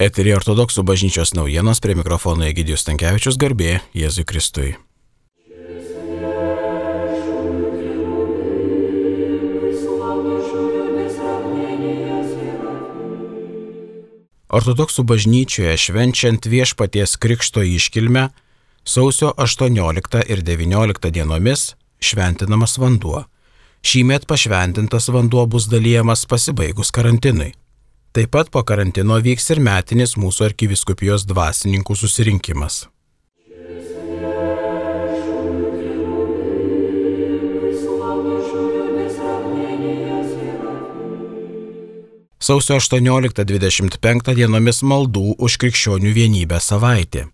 Eterija 0.00 0.38
ortodoksų 0.38 0.80
bažnyčios 0.88 1.34
naujienos 1.36 1.82
prie 1.84 1.92
mikrofono 1.92 2.46
Egidijus 2.46 2.86
Tankievičius 2.86 3.36
garbė 3.36 3.82
Jėzui 3.92 4.24
Kristui. 4.24 4.70
Ortodoksų 14.48 15.04
bažnyčioje 15.04 15.76
švenčiant 15.84 16.48
viešpaties 16.48 17.18
krikšto 17.20 17.68
iškilmę 17.68 18.30
sausio 18.88 19.34
18 19.36 20.24
ir 20.32 20.40
19 20.48 21.12
dienomis 21.12 21.74
šventinamas 22.00 22.80
vanduo. 22.80 23.26
Šįmet 23.84 24.24
pašventintas 24.24 25.12
vanduo 25.12 25.44
bus 25.44 25.68
dalyjamas 25.68 26.24
pasibaigus 26.24 26.88
karantinui. 26.88 27.52
Taip 28.10 28.30
pat 28.34 28.48
po 28.50 28.64
karantino 28.66 29.20
vyks 29.22 29.52
ir 29.54 29.60
metinis 29.62 30.16
mūsų 30.18 30.48
arkiviskupijos 30.48 31.28
dvasininkų 31.30 31.94
susirinkimas. 31.94 32.88
Sausio 42.40 42.80
18-25 42.82 44.34
dienomis 44.34 44.82
maldų 44.82 45.36
už 45.38 45.60
krikščionių 45.62 46.10
vienybę 46.16 46.58
savaitė. 46.58 47.28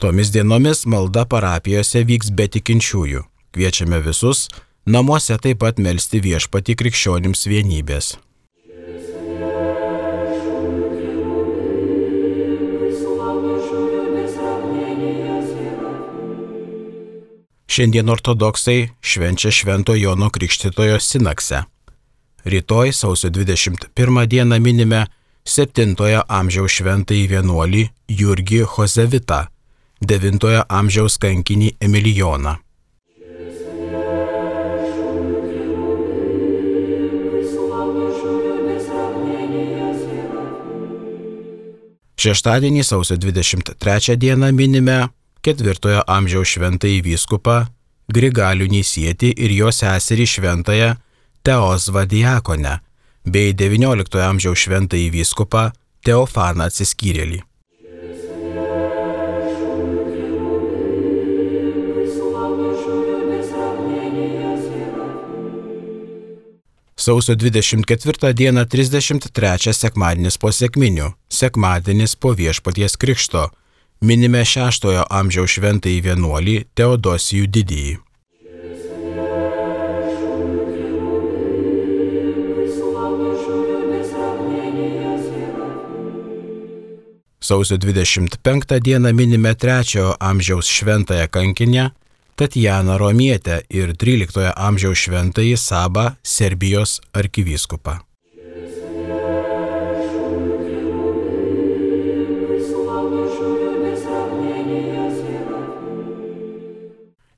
Tomis 0.00 0.32
dienomis 0.32 0.86
malda 0.88 1.28
parapijose 1.28 2.00
vyks 2.08 2.32
be 2.32 2.48
tikinčiųjų. 2.48 3.26
Kviečiame 3.52 4.00
visus 4.00 4.46
namuose 4.88 5.36
taip 5.36 5.60
pat 5.60 5.76
melstį 5.76 6.24
viešpati 6.32 6.80
krikščionims 6.80 7.44
vienybės. 7.44 8.14
Šiandien 17.74 18.10
ortodoksai 18.10 18.88
švenčia 19.02 19.50
Švento 19.50 19.94
Jono 19.94 20.28
Krikštitojo 20.30 21.00
Sinakse. 21.00 21.62
Rytoj 22.44 22.92
sausio 22.92 23.30
21 23.30 24.26
dieną 24.26 24.60
minime 24.60 25.00
7 25.44 26.22
amžiaus 26.28 26.70
šventąjį 26.70 27.24
vienuolį 27.32 27.82
Jurgį 28.08 28.60
Hozevitą, 28.74 29.40
9 30.06 30.62
amžiaus 30.68 31.18
kankinį 31.18 31.72
Emilijoną. 31.80 32.54
Šeštadienį 42.22 42.86
sausio 42.86 43.18
23 43.18 44.16
dieną 44.16 44.52
minime 44.52 45.08
ketvirtojo 45.44 46.02
amžiaus 46.08 46.54
šventąjį 46.56 47.00
vyskupą 47.04 47.56
Grigalių 48.14 48.68
Nisietį 48.72 49.30
ir 49.46 49.52
jo 49.52 49.72
seserį 49.72 50.26
šventąją 50.34 50.90
Teosvą 51.44 52.04
Diakonę 52.08 52.78
bei 53.24 53.52
XIX 53.52 54.20
amžiaus 54.24 54.64
šventąjį 54.64 55.10
vyskupą 55.12 55.70
Teofaną 56.04 56.68
atsiskyrėlį. 56.68 57.42
Sausio 67.04 67.34
24 67.36 68.32
dieną 68.32 68.64
33 68.64 69.74
sekmadienis 69.76 70.38
po 70.40 70.48
sėkminių, 70.48 71.10
sekmadienis 71.28 72.16
po 72.16 72.32
viešpaties 72.32 72.96
krikšto 72.96 73.50
minime 74.00 74.44
šeštojo 74.44 75.04
amžiaus 75.10 75.54
šventąjį 75.58 76.00
vienuolį 76.08 76.56
Teodosijų 76.74 77.46
didįjį. 77.58 77.94
Sausio 87.44 87.76
25 87.76 88.80
dieną 88.80 89.12
minime 89.12 89.52
trečiojo 89.54 90.14
amžiaus 90.20 90.66
šventąją 90.66 91.28
kankinę 91.28 91.90
Tatjaną 92.36 92.98
Romietę 92.98 93.60
ir 93.70 93.92
13 93.96 94.52
amžiaus 94.56 94.98
šventąjį 94.98 95.56
Sabą 95.56 96.10
Serbijos 96.22 97.00
arkivyskupą. 97.12 98.13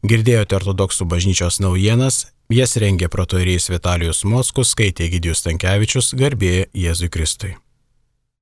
Girdėjote 0.07 0.55
ortodoksų 0.61 1.05
bažnyčios 1.11 1.57
naujienas, 1.59 2.29
jas 2.53 2.77
rengė 2.79 3.09
protoirijas 3.11 3.67
Vitalijus 3.73 4.23
Moskus, 4.23 4.71
skaitė 4.77 5.09
Gidijus 5.11 5.43
Tankievičius, 5.43 6.13
garbė 6.15 6.69
Jėzui 6.79 7.11
Kristui. 7.11 7.57